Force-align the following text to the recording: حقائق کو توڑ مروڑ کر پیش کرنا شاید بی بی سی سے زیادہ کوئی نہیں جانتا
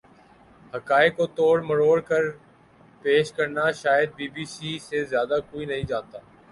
حقائق 0.73 1.15
کو 1.17 1.25
توڑ 1.37 1.55
مروڑ 1.69 1.99
کر 2.09 2.23
پیش 3.03 3.31
کرنا 3.37 3.65
شاید 3.81 4.09
بی 4.17 4.27
بی 4.33 4.45
سی 4.53 4.71
سے 4.87 5.03
زیادہ 5.11 5.37
کوئی 5.51 5.65
نہیں 5.65 5.83
جانتا 5.91 6.17